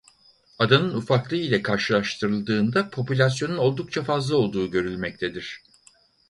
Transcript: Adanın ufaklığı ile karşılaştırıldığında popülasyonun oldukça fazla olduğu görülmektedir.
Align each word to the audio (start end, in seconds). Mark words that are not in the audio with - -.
Adanın 0.59 0.93
ufaklığı 0.93 1.35
ile 1.37 1.61
karşılaştırıldığında 1.61 2.89
popülasyonun 2.89 3.57
oldukça 3.57 4.03
fazla 4.03 4.35
olduğu 4.35 4.71
görülmektedir. 4.71 5.63